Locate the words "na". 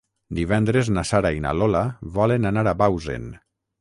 0.95-1.03, 1.45-1.51